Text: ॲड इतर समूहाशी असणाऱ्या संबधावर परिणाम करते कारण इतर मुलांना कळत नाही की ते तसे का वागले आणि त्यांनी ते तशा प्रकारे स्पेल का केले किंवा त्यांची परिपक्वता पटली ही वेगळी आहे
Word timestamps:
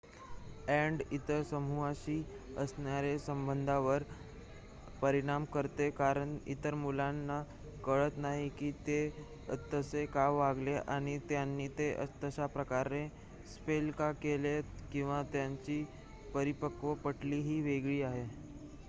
ॲड 0.67 1.01
इतर 1.11 1.41
समूहाशी 1.43 2.15
असणाऱ्या 2.57 3.17
संबधावर 3.19 4.03
परिणाम 5.01 5.43
करते 5.47 5.89
कारण 5.91 6.35
इतर 6.47 6.73
मुलांना 6.75 7.41
कळत 7.83 8.17
नाही 8.17 8.49
की 8.51 8.71
ते 8.87 8.97
तसे 9.73 10.05
का 10.07 10.27
वागले 10.31 10.73
आणि 10.87 11.17
त्यांनी 11.29 11.67
ते 11.77 11.93
तशा 12.23 12.45
प्रकारे 12.55 13.07
स्पेल 13.51 13.91
का 13.97 14.11
केले 14.23 14.59
किंवा 14.91 15.21
त्यांची 15.33 15.83
परिपक्वता 16.33 17.01
पटली 17.03 17.39
ही 17.41 17.61
वेगळी 17.63 18.01
आहे 18.03 18.25